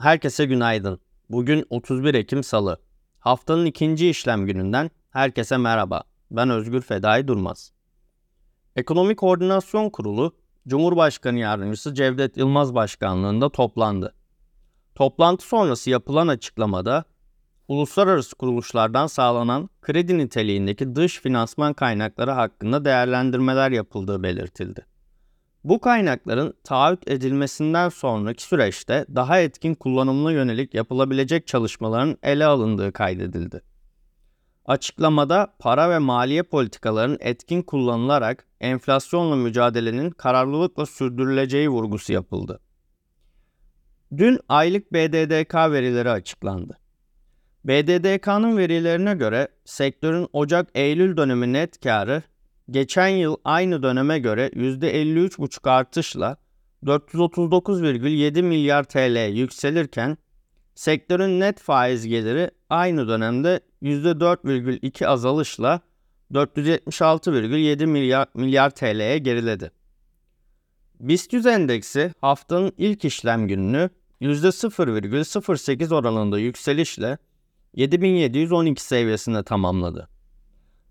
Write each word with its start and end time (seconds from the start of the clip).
Herkese 0.00 0.44
günaydın. 0.44 1.00
Bugün 1.30 1.66
31 1.70 2.14
Ekim 2.14 2.44
Salı. 2.44 2.80
Haftanın 3.18 3.64
ikinci 3.66 4.10
işlem 4.10 4.46
gününden 4.46 4.90
herkese 5.10 5.56
merhaba. 5.56 6.02
Ben 6.30 6.50
Özgür 6.50 6.80
Fedai 6.80 7.28
Durmaz. 7.28 7.72
Ekonomi 8.76 9.16
Koordinasyon 9.16 9.90
Kurulu, 9.90 10.36
Cumhurbaşkanı 10.68 11.38
Yardımcısı 11.38 11.94
Cevdet 11.94 12.36
Yılmaz 12.36 12.74
Başkanlığında 12.74 13.48
toplandı. 13.48 14.14
Toplantı 14.94 15.46
sonrası 15.46 15.90
yapılan 15.90 16.28
açıklamada, 16.28 17.04
uluslararası 17.68 18.36
kuruluşlardan 18.36 19.06
sağlanan 19.06 19.68
kredi 19.82 20.18
niteliğindeki 20.18 20.94
dış 20.94 21.20
finansman 21.20 21.72
kaynakları 21.72 22.30
hakkında 22.30 22.84
değerlendirmeler 22.84 23.70
yapıldığı 23.70 24.22
belirtildi. 24.22 24.86
Bu 25.64 25.80
kaynakların 25.80 26.54
taahhüt 26.64 27.10
edilmesinden 27.10 27.88
sonraki 27.88 28.42
süreçte 28.42 29.06
daha 29.14 29.40
etkin 29.40 29.74
kullanımına 29.74 30.32
yönelik 30.32 30.74
yapılabilecek 30.74 31.46
çalışmaların 31.46 32.18
ele 32.22 32.44
alındığı 32.44 32.92
kaydedildi. 32.92 33.62
Açıklamada 34.64 35.54
para 35.58 35.90
ve 35.90 35.98
maliye 35.98 36.42
politikalarının 36.42 37.18
etkin 37.20 37.62
kullanılarak 37.62 38.46
enflasyonla 38.60 39.36
mücadelenin 39.36 40.10
kararlılıkla 40.10 40.86
sürdürüleceği 40.86 41.68
vurgusu 41.68 42.12
yapıldı. 42.12 42.60
Dün 44.16 44.38
aylık 44.48 44.92
BDDK 44.92 45.54
verileri 45.54 46.10
açıklandı. 46.10 46.78
BDDK'nın 47.64 48.56
verilerine 48.56 49.14
göre 49.14 49.48
sektörün 49.64 50.28
Ocak-Eylül 50.32 51.16
dönemi 51.16 51.52
net 51.52 51.80
karı 51.80 52.22
geçen 52.70 53.08
yıl 53.08 53.36
aynı 53.44 53.82
döneme 53.82 54.18
göre 54.18 54.50
%53,5 54.54 55.70
artışla 55.70 56.36
439,7 56.84 58.42
milyar 58.42 58.84
TL 58.84 59.28
yükselirken 59.32 60.18
sektörün 60.74 61.40
net 61.40 61.60
faiz 61.60 62.06
geliri 62.06 62.50
aynı 62.70 63.08
dönemde 63.08 63.60
%4,2 63.82 65.06
azalışla 65.06 65.80
476,7 66.32 67.86
milyar, 67.86 68.28
milyar 68.34 68.70
TL'ye 68.70 69.18
geriledi. 69.18 69.70
BIST 71.00 71.32
100 71.32 71.46
endeksi 71.46 72.12
haftanın 72.20 72.72
ilk 72.78 73.04
işlem 73.04 73.48
gününü 73.48 73.90
%0,08 74.20 75.94
oranında 75.94 76.38
yükselişle 76.38 77.18
7712 77.74 78.82
seviyesinde 78.82 79.42
tamamladı. 79.42 80.19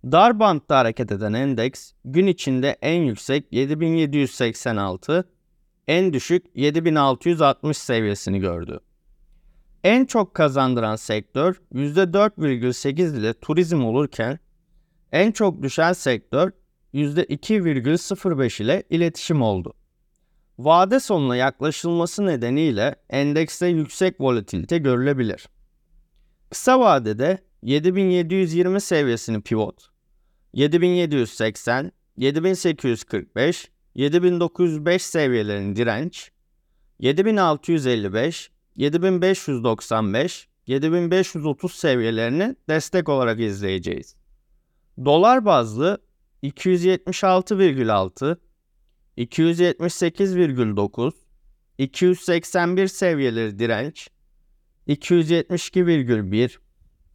Dar 0.04 0.40
bantta 0.40 0.78
hareket 0.78 1.12
eden 1.12 1.34
endeks 1.34 1.92
gün 2.06 2.28
içinde 2.28 2.78
en 2.82 3.02
yüksek 3.02 3.46
7786, 3.52 5.30
en 5.88 6.14
düşük 6.14 6.46
7660 6.56 7.78
seviyesini 7.78 8.40
gördü. 8.40 8.80
En 9.84 10.06
çok 10.06 10.34
kazandıran 10.34 10.96
sektör 10.96 11.62
%4,8 11.74 13.20
ile 13.20 13.34
turizm 13.34 13.84
olurken 13.86 14.40
en 15.12 15.32
çok 15.32 15.64
düşen 15.64 15.94
sektör 15.94 16.52
%2,05 16.94 18.64
ile 18.64 18.84
iletişim 18.90 19.42
oldu. 19.42 19.74
Vade 20.60 21.00
sonuna 21.00 21.36
yaklaşılması 21.36 22.26
nedeniyle 22.26 22.96
endekste 23.10 23.68
yüksek 23.68 24.22
volatilite 24.22 24.78
görülebilir. 24.78 25.50
Kısa 26.50 26.80
vadede 26.80 27.38
7720 27.64 28.82
seviyesini 28.82 29.42
pivot, 29.42 29.89
7780, 30.54 31.92
7845, 32.18 33.72
7905 33.96 35.02
seviyelerini 35.02 35.76
direnç, 35.76 36.32
7655, 37.00 38.52
7595, 38.76 40.48
7530 40.68 41.72
seviyelerini 41.74 42.56
destek 42.70 43.10
olarak 43.10 43.40
izleyeceğiz. 43.40 44.16
Dolar 45.06 45.46
bazlı 45.46 45.98
276,6, 46.44 48.38
278,9, 49.18 51.12
281 51.78 52.88
seviyeleri 52.88 53.60
direnç, 53.60 54.10
272,1, 54.88 56.58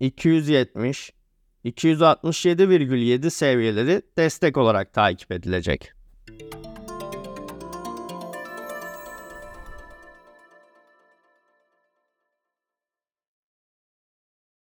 270, 0.00 1.12
267,7 1.64 3.30
seviyeleri 3.30 4.02
destek 4.16 4.56
olarak 4.56 4.92
takip 4.92 5.32
edilecek. 5.32 5.92